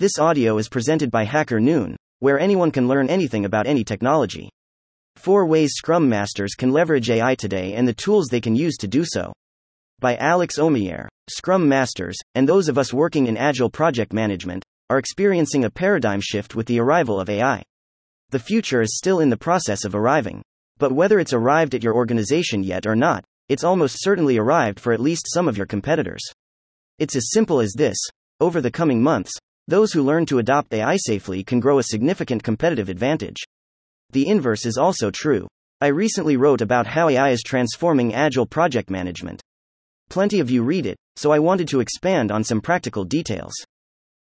This 0.00 0.18
audio 0.18 0.56
is 0.56 0.70
presented 0.70 1.10
by 1.10 1.24
Hacker 1.24 1.60
Noon, 1.60 1.94
where 2.20 2.40
anyone 2.40 2.70
can 2.70 2.88
learn 2.88 3.10
anything 3.10 3.44
about 3.44 3.66
any 3.66 3.84
technology. 3.84 4.48
Four 5.16 5.44
ways 5.44 5.74
Scrum 5.74 6.08
Masters 6.08 6.54
can 6.54 6.72
leverage 6.72 7.10
AI 7.10 7.34
today 7.34 7.74
and 7.74 7.86
the 7.86 7.92
tools 7.92 8.28
they 8.28 8.40
can 8.40 8.56
use 8.56 8.78
to 8.78 8.88
do 8.88 9.04
so. 9.04 9.30
By 9.98 10.16
Alex 10.16 10.56
Omeyer. 10.58 11.06
Scrum 11.28 11.68
Masters, 11.68 12.16
and 12.34 12.48
those 12.48 12.70
of 12.70 12.78
us 12.78 12.94
working 12.94 13.26
in 13.26 13.36
Agile 13.36 13.68
project 13.68 14.14
management, 14.14 14.64
are 14.88 14.96
experiencing 14.96 15.66
a 15.66 15.70
paradigm 15.70 16.22
shift 16.22 16.54
with 16.54 16.66
the 16.66 16.80
arrival 16.80 17.20
of 17.20 17.28
AI. 17.28 17.62
The 18.30 18.38
future 18.38 18.80
is 18.80 18.96
still 18.96 19.20
in 19.20 19.28
the 19.28 19.36
process 19.36 19.84
of 19.84 19.94
arriving. 19.94 20.40
But 20.78 20.92
whether 20.92 21.18
it's 21.18 21.34
arrived 21.34 21.74
at 21.74 21.84
your 21.84 21.94
organization 21.94 22.62
yet 22.62 22.86
or 22.86 22.96
not, 22.96 23.22
it's 23.50 23.64
almost 23.64 24.02
certainly 24.02 24.38
arrived 24.38 24.80
for 24.80 24.94
at 24.94 25.00
least 25.00 25.26
some 25.30 25.46
of 25.46 25.58
your 25.58 25.66
competitors. 25.66 26.22
It's 26.98 27.16
as 27.16 27.32
simple 27.32 27.60
as 27.60 27.74
this 27.76 27.98
over 28.40 28.62
the 28.62 28.70
coming 28.70 29.02
months, 29.02 29.38
those 29.70 29.92
who 29.92 30.02
learn 30.02 30.26
to 30.26 30.40
adopt 30.40 30.74
AI 30.74 30.96
safely 30.96 31.44
can 31.44 31.60
grow 31.60 31.78
a 31.78 31.84
significant 31.84 32.42
competitive 32.42 32.88
advantage. 32.88 33.36
The 34.10 34.26
inverse 34.26 34.66
is 34.66 34.76
also 34.76 35.12
true. 35.12 35.46
I 35.80 35.86
recently 35.86 36.36
wrote 36.36 36.60
about 36.60 36.88
how 36.88 37.08
AI 37.08 37.30
is 37.30 37.44
transforming 37.44 38.12
agile 38.12 38.46
project 38.46 38.90
management. 38.90 39.40
Plenty 40.08 40.40
of 40.40 40.50
you 40.50 40.64
read 40.64 40.86
it, 40.86 40.96
so 41.14 41.30
I 41.30 41.38
wanted 41.38 41.68
to 41.68 41.78
expand 41.78 42.32
on 42.32 42.42
some 42.42 42.60
practical 42.60 43.04
details. 43.04 43.52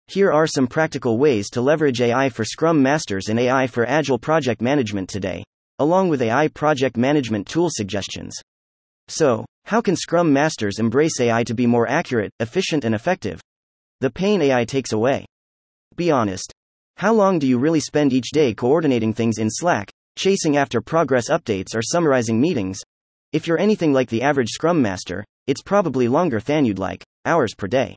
Here 0.08 0.32
are 0.32 0.48
some 0.48 0.66
practical 0.66 1.16
ways 1.16 1.48
to 1.50 1.60
leverage 1.60 2.00
AI 2.00 2.28
for 2.28 2.44
Scrum 2.44 2.82
Masters 2.82 3.28
and 3.28 3.38
AI 3.38 3.68
for 3.68 3.86
Agile 3.86 4.18
project 4.18 4.60
management 4.60 5.08
today, 5.08 5.44
along 5.78 6.08
with 6.08 6.22
AI 6.22 6.48
project 6.48 6.96
management 6.96 7.46
tool 7.46 7.68
suggestions. 7.70 8.34
So, 9.06 9.44
how 9.64 9.80
can 9.80 9.94
Scrum 9.94 10.32
Masters 10.32 10.80
embrace 10.80 11.20
AI 11.20 11.44
to 11.44 11.54
be 11.54 11.68
more 11.68 11.88
accurate, 11.88 12.32
efficient, 12.40 12.84
and 12.84 12.96
effective? 12.96 13.40
The 14.00 14.10
pain 14.10 14.42
AI 14.42 14.64
takes 14.64 14.92
away. 14.92 15.24
Be 15.96 16.10
honest. 16.10 16.52
How 16.98 17.14
long 17.14 17.38
do 17.38 17.46
you 17.46 17.58
really 17.58 17.80
spend 17.80 18.12
each 18.12 18.30
day 18.30 18.52
coordinating 18.52 19.14
things 19.14 19.38
in 19.38 19.48
Slack, 19.50 19.90
chasing 20.18 20.58
after 20.58 20.82
progress 20.82 21.30
updates, 21.30 21.74
or 21.74 21.80
summarizing 21.80 22.38
meetings? 22.38 22.80
If 23.32 23.46
you're 23.46 23.58
anything 23.58 23.94
like 23.94 24.10
the 24.10 24.20
average 24.20 24.50
Scrum 24.50 24.82
Master, 24.82 25.24
it's 25.46 25.62
probably 25.62 26.06
longer 26.06 26.38
than 26.38 26.66
you'd 26.66 26.78
like, 26.78 27.02
hours 27.24 27.54
per 27.54 27.66
day. 27.66 27.96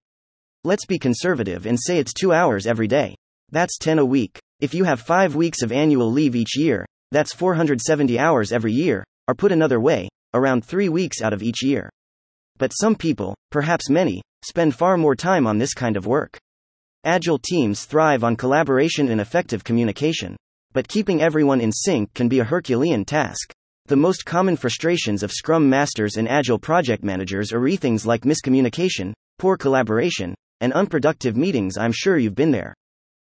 Let's 0.63 0.85
be 0.85 0.97
conservative 0.97 1.65
and 1.65 1.77
say 1.77 1.99
it's 1.99 2.13
two 2.13 2.31
hours 2.31 2.65
every 2.65 2.87
day. 2.87 3.15
That's 3.51 3.77
10 3.77 3.99
a 3.99 4.05
week. 4.05 4.39
If 4.61 4.73
you 4.73 4.85
have 4.85 5.01
five 5.01 5.35
weeks 5.35 5.61
of 5.61 5.73
annual 5.73 6.09
leave 6.09 6.37
each 6.37 6.57
year, 6.57 6.85
that's 7.11 7.33
470 7.33 8.17
hours 8.17 8.53
every 8.53 8.71
year, 8.71 9.03
or 9.27 9.35
put 9.35 9.51
another 9.51 9.81
way, 9.81 10.07
around 10.33 10.63
three 10.63 10.87
weeks 10.87 11.21
out 11.21 11.33
of 11.33 11.43
each 11.43 11.63
year. 11.63 11.89
But 12.57 12.71
some 12.71 12.95
people, 12.95 13.35
perhaps 13.51 13.89
many, 13.89 14.21
spend 14.45 14.73
far 14.73 14.95
more 14.95 15.15
time 15.15 15.45
on 15.45 15.57
this 15.57 15.73
kind 15.73 15.97
of 15.97 16.07
work. 16.07 16.39
Agile 17.05 17.39
teams 17.39 17.85
thrive 17.85 18.25
on 18.25 18.35
collaboration 18.35 19.07
and 19.09 19.21
effective 19.21 19.63
communication. 19.63 20.35
But 20.73 20.89
keeping 20.89 21.21
everyone 21.21 21.61
in 21.61 21.71
sync 21.71 22.13
can 22.13 22.27
be 22.27 22.39
a 22.39 22.43
Herculean 22.43 23.05
task. 23.05 23.53
The 23.85 23.95
most 23.95 24.25
common 24.25 24.57
frustrations 24.57 25.23
of 25.23 25.31
Scrum 25.31 25.69
Masters 25.69 26.17
and 26.17 26.27
Agile 26.27 26.59
project 26.59 27.01
managers 27.01 27.53
are 27.53 27.69
things 27.77 28.05
like 28.05 28.23
miscommunication, 28.23 29.13
poor 29.37 29.55
collaboration, 29.55 30.35
and 30.59 30.73
unproductive 30.73 31.37
meetings. 31.37 31.77
I'm 31.77 31.93
sure 31.93 32.17
you've 32.17 32.35
been 32.35 32.51
there. 32.51 32.73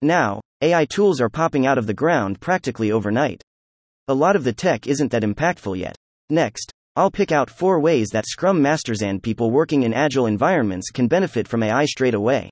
Now, 0.02 0.42
AI 0.62 0.86
tools 0.86 1.22
are 1.22 1.30
popping 1.30 1.68
out 1.68 1.78
of 1.78 1.86
the 1.86 1.94
ground 1.94 2.42
practically 2.42 2.92
overnight. 2.92 3.44
A 4.08 4.14
lot 4.16 4.36
of 4.36 4.44
the 4.44 4.54
tech 4.54 4.88
isn't 4.88 5.12
that 5.12 5.22
impactful 5.22 5.78
yet. 5.78 5.96
Next, 6.32 6.72
I'll 6.96 7.12
pick 7.12 7.32
out 7.32 7.52
four 7.52 7.80
ways 7.80 8.10
that 8.10 8.26
Scrum 8.26 8.60
Masters 8.60 9.04
and 9.04 9.22
people 9.22 9.52
working 9.52 9.84
in 9.84 9.94
Agile 9.94 10.26
environments 10.26 10.90
can 10.90 11.08
benefit 11.08 11.48
from 11.48 11.62
AI 11.62 11.86
straight 11.86 12.16
away. 12.16 12.50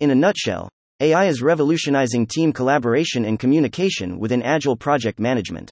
In 0.00 0.10
a 0.10 0.14
nutshell, 0.14 0.70
AI 1.00 1.26
is 1.26 1.42
revolutionizing 1.42 2.26
team 2.26 2.54
collaboration 2.54 3.26
and 3.26 3.38
communication 3.38 4.18
within 4.18 4.42
agile 4.42 4.74
project 4.74 5.20
management. 5.20 5.70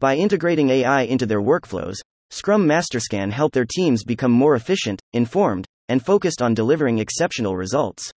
By 0.00 0.16
integrating 0.16 0.70
AI 0.70 1.02
into 1.02 1.24
their 1.24 1.40
workflows, 1.40 1.98
Scrum 2.30 2.66
Masters 2.66 3.06
can 3.06 3.30
help 3.30 3.52
their 3.52 3.64
teams 3.64 4.02
become 4.02 4.32
more 4.32 4.56
efficient, 4.56 5.00
informed, 5.12 5.66
and 5.88 6.04
focused 6.04 6.42
on 6.42 6.52
delivering 6.52 6.98
exceptional 6.98 7.54
results. 7.54 8.10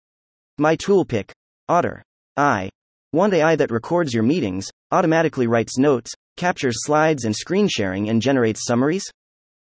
My 0.57 0.77
tool 0.77 1.03
pick 1.03 1.33
Otter. 1.69 2.01
I. 2.37 2.69
Want 3.13 3.33
AI 3.33 3.55
that 3.55 3.71
records 3.71 4.13
your 4.13 4.23
meetings, 4.23 4.69
automatically 4.91 5.47
writes 5.47 5.77
notes, 5.77 6.11
captures 6.37 6.85
slides 6.85 7.25
and 7.25 7.35
screen 7.35 7.67
sharing, 7.67 8.09
and 8.09 8.21
generates 8.21 8.65
summaries? 8.65 9.03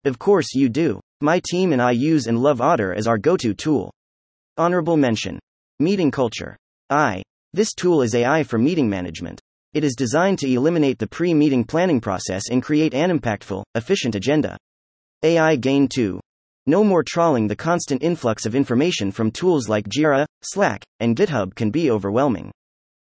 Of 0.05 0.19
course 0.19 0.55
you 0.55 0.69
do. 0.69 1.01
My 1.21 1.41
team 1.49 1.73
and 1.73 1.83
I 1.83 1.93
use 1.93 2.27
and 2.27 2.39
love 2.39 2.61
Otter 2.61 2.95
as 2.95 3.07
our 3.07 3.19
go 3.19 3.37
to 3.37 3.55
tool. 3.55 3.93
Honorable 4.57 4.97
mention 4.97 5.39
Meeting 5.81 6.11
Culture. 6.11 6.57
I. 6.91 7.23
This 7.53 7.73
tool 7.75 8.03
is 8.03 8.15
AI 8.15 8.43
for 8.43 8.59
meeting 8.59 8.89
management. 8.89 9.41
It 9.75 9.85
is 9.85 9.95
designed 9.95 10.39
to 10.41 10.53
eliminate 10.53 10.99
the 10.99 11.07
pre 11.07 11.35
meeting 11.35 11.65
planning 11.65 12.01
process 12.01 12.51
and 12.51 12.63
create 12.63 12.95
an 12.95 13.17
impactful, 13.17 13.63
efficient 13.75 14.15
agenda. 14.15 14.57
AI 15.23 15.57
Gain 15.57 15.89
2. 15.89 16.21
No 16.69 16.85
more 16.85 17.03
trawling 17.03 17.49
the 17.49 17.57
constant 17.57 18.03
influx 18.03 18.45
of 18.45 18.55
information 18.55 19.11
from 19.11 19.31
tools 19.31 19.71
like 19.71 19.89
Jira, 19.89 20.27
Slack, 20.43 20.85
and 21.01 21.17
GitHub 21.17 21.55
can 21.55 21.71
be 21.71 21.91
overwhelming. 21.91 22.51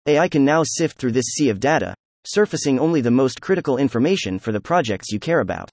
AI 0.05 0.27
can 0.27 0.45
now 0.45 0.61
sift 0.63 0.99
through 0.99 1.13
this 1.13 1.33
sea 1.33 1.49
of 1.49 1.59
data, 1.59 1.95
surfacing 2.27 2.77
only 2.77 3.01
the 3.01 3.09
most 3.09 3.41
critical 3.41 3.77
information 3.77 4.37
for 4.37 4.51
the 4.51 4.61
projects 4.61 5.11
you 5.11 5.19
care 5.19 5.39
about. 5.39 5.71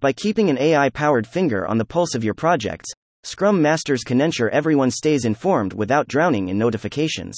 By 0.00 0.14
keeping 0.14 0.48
an 0.48 0.56
AI 0.56 0.88
powered 0.88 1.26
finger 1.26 1.66
on 1.66 1.76
the 1.76 1.84
pulse 1.84 2.14
of 2.14 2.24
your 2.24 2.32
projects, 2.32 2.90
Scrum 3.22 3.60
Masters 3.60 4.02
can 4.02 4.22
ensure 4.22 4.48
everyone 4.48 4.90
stays 4.90 5.26
informed 5.26 5.74
without 5.74 6.08
drowning 6.08 6.48
in 6.48 6.56
notifications. 6.56 7.36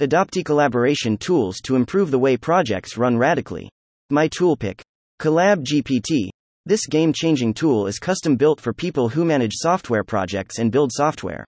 Adopt 0.00 0.36
collaboration 0.44 1.16
tools 1.16 1.60
to 1.62 1.76
improve 1.76 2.10
the 2.10 2.18
way 2.18 2.36
projects 2.36 2.98
run 2.98 3.16
radically. 3.16 3.70
My 4.10 4.28
toolpick. 4.28 4.82
Collab 5.18 5.64
GPT, 5.64 6.28
this 6.68 6.86
game 6.86 7.14
changing 7.14 7.54
tool 7.54 7.86
is 7.86 7.98
custom 7.98 8.36
built 8.36 8.60
for 8.60 8.74
people 8.74 9.08
who 9.08 9.24
manage 9.24 9.54
software 9.54 10.04
projects 10.04 10.58
and 10.58 10.70
build 10.70 10.92
software. 10.92 11.42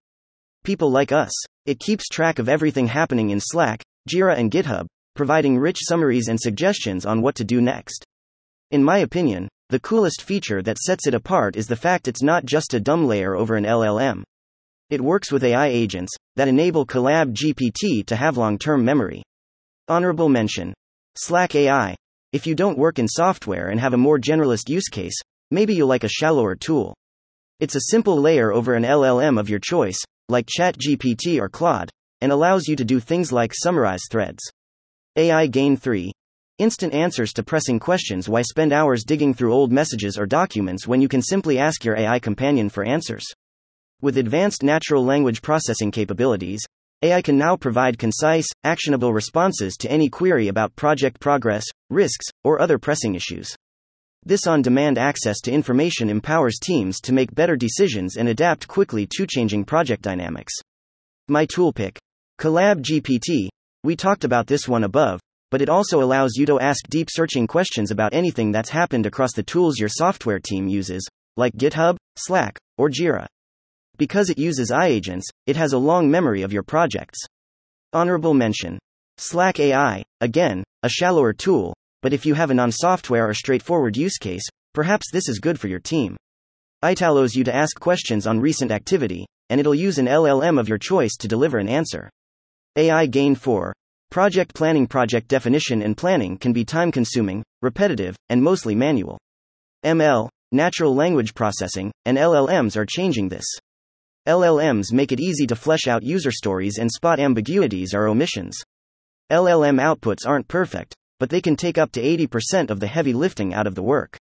People 0.64 0.90
like 0.90 1.12
us. 1.12 1.30
It 1.66 1.78
keeps 1.78 2.08
track 2.08 2.38
of 2.38 2.48
everything 2.48 2.86
happening 2.86 3.28
in 3.28 3.38
Slack, 3.38 3.82
Jira, 4.08 4.38
and 4.38 4.50
GitHub, 4.50 4.86
providing 5.14 5.58
rich 5.58 5.76
summaries 5.82 6.28
and 6.28 6.40
suggestions 6.40 7.04
on 7.04 7.20
what 7.20 7.34
to 7.34 7.44
do 7.44 7.60
next. 7.60 8.02
In 8.70 8.82
my 8.82 9.00
opinion, 9.00 9.46
the 9.68 9.80
coolest 9.80 10.22
feature 10.22 10.62
that 10.62 10.78
sets 10.78 11.06
it 11.06 11.12
apart 11.12 11.54
is 11.54 11.66
the 11.66 11.76
fact 11.76 12.08
it's 12.08 12.22
not 12.22 12.46
just 12.46 12.72
a 12.72 12.80
dumb 12.80 13.06
layer 13.06 13.36
over 13.36 13.56
an 13.56 13.64
LLM. 13.64 14.22
It 14.88 15.02
works 15.02 15.30
with 15.30 15.44
AI 15.44 15.66
agents 15.66 16.14
that 16.36 16.48
enable 16.48 16.86
Collab 16.86 17.34
GPT 17.34 18.06
to 18.06 18.16
have 18.16 18.38
long 18.38 18.56
term 18.56 18.82
memory. 18.86 19.22
Honorable 19.86 20.30
mention 20.30 20.72
Slack 21.14 21.54
AI. 21.54 21.94
If 22.32 22.46
you 22.46 22.54
don't 22.54 22.78
work 22.78 23.00
in 23.00 23.08
software 23.08 23.70
and 23.70 23.80
have 23.80 23.92
a 23.92 23.98
more 23.98 24.16
generalist 24.16 24.68
use 24.68 24.88
case, 24.88 25.18
maybe 25.50 25.74
you'll 25.74 25.88
like 25.88 26.04
a 26.04 26.08
shallower 26.08 26.54
tool. 26.54 26.94
It's 27.58 27.74
a 27.74 27.90
simple 27.90 28.20
layer 28.20 28.52
over 28.52 28.74
an 28.74 28.84
LLM 28.84 29.38
of 29.38 29.48
your 29.48 29.58
choice, 29.58 29.98
like 30.28 30.46
ChatGPT 30.46 31.40
or 31.40 31.48
Claude, 31.48 31.90
and 32.20 32.30
allows 32.30 32.68
you 32.68 32.76
to 32.76 32.84
do 32.84 33.00
things 33.00 33.32
like 33.32 33.52
summarize 33.52 34.02
threads. 34.12 34.44
AI 35.16 35.48
Gain 35.48 35.76
3. 35.76 36.12
Instant 36.58 36.94
answers 36.94 37.32
to 37.32 37.42
pressing 37.42 37.80
questions. 37.80 38.28
Why 38.28 38.42
spend 38.42 38.72
hours 38.72 39.02
digging 39.02 39.34
through 39.34 39.52
old 39.52 39.72
messages 39.72 40.16
or 40.16 40.26
documents 40.26 40.86
when 40.86 41.00
you 41.00 41.08
can 41.08 41.22
simply 41.22 41.58
ask 41.58 41.84
your 41.84 41.98
AI 41.98 42.20
companion 42.20 42.68
for 42.68 42.84
answers? 42.84 43.26
With 44.02 44.18
advanced 44.18 44.62
natural 44.62 45.04
language 45.04 45.42
processing 45.42 45.90
capabilities, 45.90 46.60
AI 47.02 47.22
can 47.22 47.38
now 47.38 47.56
provide 47.56 47.98
concise, 47.98 48.46
actionable 48.62 49.14
responses 49.14 49.76
to 49.78 49.90
any 49.90 50.10
query 50.10 50.48
about 50.48 50.76
project 50.76 51.18
progress, 51.18 51.64
risks, 51.88 52.26
or 52.44 52.60
other 52.60 52.78
pressing 52.78 53.14
issues. 53.14 53.56
This 54.24 54.46
on 54.46 54.60
demand 54.60 54.98
access 54.98 55.40
to 55.42 55.52
information 55.52 56.10
empowers 56.10 56.58
teams 56.58 57.00
to 57.00 57.14
make 57.14 57.34
better 57.34 57.56
decisions 57.56 58.16
and 58.16 58.28
adapt 58.28 58.68
quickly 58.68 59.08
to 59.16 59.26
changing 59.26 59.64
project 59.64 60.02
dynamics. 60.02 60.52
My 61.28 61.46
toolpick 61.46 61.98
Collab 62.38 62.82
GPT. 62.82 63.48
We 63.82 63.96
talked 63.96 64.24
about 64.24 64.46
this 64.46 64.68
one 64.68 64.84
above, 64.84 65.20
but 65.50 65.62
it 65.62 65.70
also 65.70 66.02
allows 66.02 66.32
you 66.36 66.44
to 66.46 66.60
ask 66.60 66.86
deep 66.88 67.08
searching 67.10 67.46
questions 67.46 67.90
about 67.90 68.12
anything 68.12 68.52
that's 68.52 68.68
happened 68.68 69.06
across 69.06 69.32
the 69.32 69.42
tools 69.42 69.78
your 69.78 69.88
software 69.88 70.38
team 70.38 70.68
uses, 70.68 71.06
like 71.38 71.54
GitHub, 71.54 71.96
Slack, 72.18 72.58
or 72.76 72.90
Jira. 72.90 73.26
Because 74.00 74.30
it 74.30 74.38
uses 74.38 74.70
iAgents, 74.70 75.24
it 75.46 75.56
has 75.56 75.74
a 75.74 75.78
long 75.78 76.10
memory 76.10 76.40
of 76.40 76.54
your 76.54 76.62
projects. 76.62 77.18
Honorable 77.92 78.32
mention 78.32 78.78
Slack 79.18 79.60
AI, 79.60 80.02
again, 80.22 80.64
a 80.82 80.88
shallower 80.88 81.34
tool, 81.34 81.74
but 82.00 82.14
if 82.14 82.24
you 82.24 82.32
have 82.32 82.50
a 82.50 82.54
non 82.54 82.72
software 82.72 83.28
or 83.28 83.34
straightforward 83.34 83.98
use 83.98 84.16
case, 84.16 84.48
perhaps 84.72 85.10
this 85.12 85.28
is 85.28 85.38
good 85.38 85.60
for 85.60 85.68
your 85.68 85.80
team. 85.80 86.16
It 86.82 87.02
allows 87.02 87.34
you 87.34 87.44
to 87.44 87.54
ask 87.54 87.78
questions 87.78 88.26
on 88.26 88.40
recent 88.40 88.70
activity, 88.70 89.26
and 89.50 89.60
it'll 89.60 89.74
use 89.74 89.98
an 89.98 90.06
LLM 90.06 90.58
of 90.58 90.66
your 90.66 90.78
choice 90.78 91.14
to 91.18 91.28
deliver 91.28 91.58
an 91.58 91.68
answer. 91.68 92.08
AI 92.76 93.04
Gain 93.04 93.34
4 93.34 93.74
Project 94.10 94.54
planning 94.54 94.86
project 94.86 95.28
definition 95.28 95.82
and 95.82 95.94
planning 95.94 96.38
can 96.38 96.54
be 96.54 96.64
time 96.64 96.90
consuming, 96.90 97.42
repetitive, 97.60 98.16
and 98.30 98.42
mostly 98.42 98.74
manual. 98.74 99.18
ML, 99.84 100.30
natural 100.52 100.94
language 100.94 101.34
processing, 101.34 101.92
and 102.06 102.16
LLMs 102.16 102.78
are 102.78 102.86
changing 102.86 103.28
this. 103.28 103.44
LLMs 104.30 104.92
make 104.92 105.10
it 105.10 105.18
easy 105.18 105.44
to 105.48 105.56
flesh 105.56 105.88
out 105.88 106.04
user 106.04 106.30
stories 106.30 106.78
and 106.78 106.88
spot 106.88 107.18
ambiguities 107.18 107.92
or 107.94 108.06
omissions. 108.06 108.56
LLM 109.28 109.80
outputs 109.80 110.24
aren't 110.24 110.46
perfect, 110.46 110.94
but 111.18 111.30
they 111.30 111.40
can 111.40 111.56
take 111.56 111.78
up 111.78 111.90
to 111.90 112.00
80% 112.00 112.70
of 112.70 112.78
the 112.78 112.86
heavy 112.86 113.12
lifting 113.12 113.52
out 113.52 113.66
of 113.66 113.74
the 113.74 113.82
work. 113.82 114.16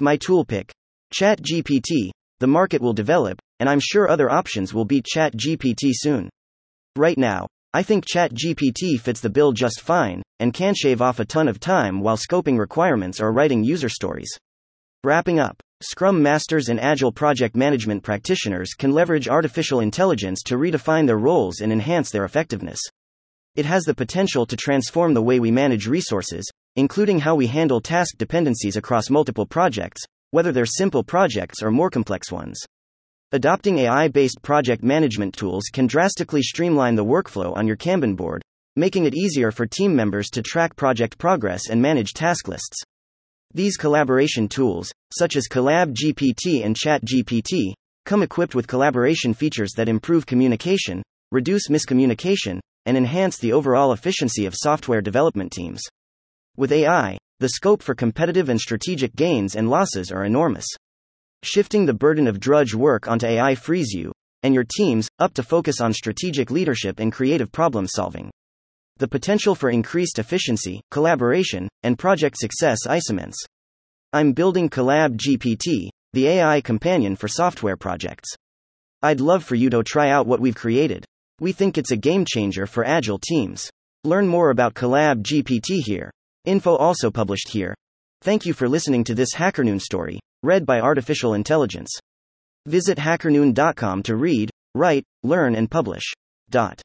My 0.00 0.16
tool 0.16 0.44
pick 0.44 0.72
ChatGPT. 1.14 2.10
The 2.40 2.48
market 2.48 2.82
will 2.82 2.92
develop, 2.92 3.38
and 3.60 3.68
I'm 3.68 3.78
sure 3.80 4.10
other 4.10 4.28
options 4.28 4.74
will 4.74 4.84
beat 4.84 5.06
ChatGPT 5.14 5.92
soon. 5.92 6.28
Right 6.96 7.16
now, 7.16 7.46
I 7.72 7.84
think 7.84 8.04
ChatGPT 8.04 8.98
fits 8.98 9.20
the 9.20 9.30
bill 9.30 9.52
just 9.52 9.80
fine, 9.80 10.22
and 10.40 10.52
can 10.52 10.74
shave 10.74 11.00
off 11.00 11.20
a 11.20 11.24
ton 11.24 11.46
of 11.46 11.60
time 11.60 12.00
while 12.00 12.16
scoping 12.16 12.58
requirements 12.58 13.20
or 13.20 13.32
writing 13.32 13.62
user 13.62 13.88
stories. 13.88 14.36
Wrapping 15.04 15.38
up 15.38 15.62
Scrum 15.82 16.22
Masters 16.22 16.70
and 16.70 16.80
Agile 16.80 17.12
project 17.12 17.54
management 17.54 18.02
practitioners 18.02 18.72
can 18.72 18.92
leverage 18.92 19.28
artificial 19.28 19.80
intelligence 19.80 20.42
to 20.44 20.56
redefine 20.56 21.06
their 21.06 21.18
roles 21.18 21.60
and 21.60 21.70
enhance 21.70 22.10
their 22.10 22.24
effectiveness. 22.24 22.80
It 23.56 23.66
has 23.66 23.84
the 23.84 23.94
potential 23.94 24.46
to 24.46 24.56
transform 24.56 25.12
the 25.12 25.20
way 25.20 25.38
we 25.38 25.50
manage 25.50 25.86
resources, 25.86 26.50
including 26.76 27.18
how 27.18 27.34
we 27.34 27.46
handle 27.46 27.82
task 27.82 28.16
dependencies 28.16 28.78
across 28.78 29.10
multiple 29.10 29.44
projects, 29.44 30.00
whether 30.30 30.50
they're 30.50 30.64
simple 30.64 31.04
projects 31.04 31.62
or 31.62 31.70
more 31.70 31.90
complex 31.90 32.32
ones. 32.32 32.58
Adopting 33.32 33.80
AI 33.80 34.08
based 34.08 34.40
project 34.40 34.82
management 34.82 35.34
tools 35.34 35.64
can 35.70 35.86
drastically 35.86 36.40
streamline 36.40 36.94
the 36.94 37.04
workflow 37.04 37.54
on 37.54 37.66
your 37.66 37.76
Kanban 37.76 38.16
board, 38.16 38.40
making 38.76 39.04
it 39.04 39.14
easier 39.14 39.50
for 39.50 39.66
team 39.66 39.94
members 39.94 40.30
to 40.30 40.40
track 40.40 40.74
project 40.74 41.18
progress 41.18 41.68
and 41.68 41.82
manage 41.82 42.14
task 42.14 42.48
lists. 42.48 42.82
These 43.56 43.78
collaboration 43.78 44.48
tools, 44.48 44.92
such 45.18 45.34
as 45.34 45.48
Collab 45.48 45.94
GPT 45.94 46.62
and 46.62 46.76
Chat 46.76 47.02
GPT, 47.06 47.72
come 48.04 48.22
equipped 48.22 48.54
with 48.54 48.66
collaboration 48.66 49.32
features 49.32 49.72
that 49.78 49.88
improve 49.88 50.26
communication, 50.26 51.02
reduce 51.32 51.70
miscommunication, 51.70 52.60
and 52.84 52.98
enhance 52.98 53.38
the 53.38 53.54
overall 53.54 53.94
efficiency 53.94 54.44
of 54.44 54.54
software 54.54 55.00
development 55.00 55.52
teams. 55.52 55.80
With 56.58 56.70
AI, 56.70 57.16
the 57.40 57.48
scope 57.48 57.82
for 57.82 57.94
competitive 57.94 58.50
and 58.50 58.60
strategic 58.60 59.16
gains 59.16 59.56
and 59.56 59.70
losses 59.70 60.12
are 60.12 60.26
enormous. 60.26 60.66
Shifting 61.42 61.86
the 61.86 61.94
burden 61.94 62.26
of 62.26 62.38
drudge 62.38 62.74
work 62.74 63.08
onto 63.08 63.26
AI 63.26 63.54
frees 63.54 63.90
you 63.90 64.12
and 64.42 64.52
your 64.52 64.66
teams 64.76 65.08
up 65.18 65.32
to 65.32 65.42
focus 65.42 65.80
on 65.80 65.94
strategic 65.94 66.50
leadership 66.50 67.00
and 67.00 67.10
creative 67.10 67.50
problem 67.52 67.86
solving. 67.86 68.30
The 68.98 69.08
potential 69.08 69.54
for 69.54 69.68
increased 69.68 70.18
efficiency, 70.18 70.80
collaboration, 70.90 71.68
and 71.82 71.98
project 71.98 72.38
success 72.38 72.78
isoments. 72.86 73.36
I'm 74.12 74.32
building 74.32 74.70
Collab 74.70 75.18
GPT, 75.18 75.90
the 76.14 76.28
AI 76.28 76.62
companion 76.62 77.14
for 77.14 77.28
software 77.28 77.76
projects. 77.76 78.30
I'd 79.02 79.20
love 79.20 79.44
for 79.44 79.54
you 79.54 79.68
to 79.68 79.82
try 79.82 80.08
out 80.08 80.26
what 80.26 80.40
we've 80.40 80.54
created. 80.54 81.04
We 81.40 81.52
think 81.52 81.76
it's 81.76 81.90
a 81.90 81.96
game 81.96 82.24
changer 82.24 82.66
for 82.66 82.86
agile 82.86 83.18
teams. 83.18 83.68
Learn 84.04 84.26
more 84.26 84.48
about 84.48 84.72
Collab 84.72 85.22
GPT 85.22 85.80
here. 85.84 86.10
Info 86.46 86.74
also 86.74 87.10
published 87.10 87.50
here. 87.50 87.74
Thank 88.22 88.46
you 88.46 88.54
for 88.54 88.68
listening 88.68 89.04
to 89.04 89.14
this 89.14 89.34
HackerNoon 89.34 89.80
story. 89.80 90.20
Read 90.42 90.64
by 90.64 90.80
Artificial 90.80 91.34
Intelligence. 91.34 91.90
Visit 92.64 92.96
hackerNoon.com 92.96 94.02
to 94.04 94.16
read, 94.16 94.50
write, 94.74 95.04
learn, 95.22 95.54
and 95.54 95.70
publish. 95.70 96.04
Dot. 96.48 96.80